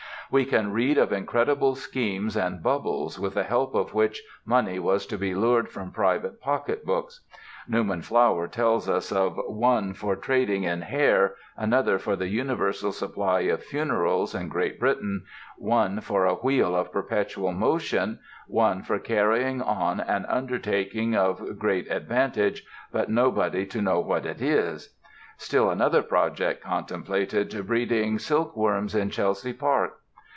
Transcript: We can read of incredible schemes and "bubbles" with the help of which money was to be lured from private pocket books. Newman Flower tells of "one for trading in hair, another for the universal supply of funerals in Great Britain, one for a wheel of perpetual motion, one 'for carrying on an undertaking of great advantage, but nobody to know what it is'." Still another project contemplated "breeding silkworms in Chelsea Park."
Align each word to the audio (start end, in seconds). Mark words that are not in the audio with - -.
We 0.33 0.45
can 0.45 0.71
read 0.71 0.97
of 0.97 1.11
incredible 1.11 1.75
schemes 1.75 2.37
and 2.37 2.63
"bubbles" 2.63 3.19
with 3.19 3.33
the 3.33 3.43
help 3.43 3.75
of 3.75 3.93
which 3.93 4.23
money 4.45 4.79
was 4.79 5.05
to 5.07 5.17
be 5.17 5.35
lured 5.35 5.67
from 5.67 5.91
private 5.91 6.39
pocket 6.39 6.85
books. 6.85 7.19
Newman 7.67 8.01
Flower 8.01 8.47
tells 8.47 8.87
of 8.87 9.37
"one 9.49 9.93
for 9.93 10.15
trading 10.15 10.63
in 10.63 10.83
hair, 10.83 11.35
another 11.57 11.99
for 11.99 12.15
the 12.15 12.29
universal 12.29 12.93
supply 12.93 13.41
of 13.41 13.61
funerals 13.61 14.33
in 14.33 14.47
Great 14.47 14.79
Britain, 14.79 15.25
one 15.57 15.99
for 15.99 16.23
a 16.25 16.35
wheel 16.35 16.77
of 16.77 16.93
perpetual 16.93 17.51
motion, 17.51 18.17
one 18.47 18.83
'for 18.83 18.99
carrying 18.99 19.61
on 19.61 19.99
an 19.99 20.25
undertaking 20.27 21.13
of 21.13 21.59
great 21.59 21.91
advantage, 21.91 22.63
but 22.93 23.09
nobody 23.09 23.65
to 23.65 23.81
know 23.81 23.99
what 23.99 24.25
it 24.25 24.41
is'." 24.41 24.95
Still 25.37 25.69
another 25.69 26.01
project 26.01 26.63
contemplated 26.63 27.67
"breeding 27.67 28.17
silkworms 28.17 28.95
in 28.95 29.09
Chelsea 29.09 29.51
Park." 29.51 29.97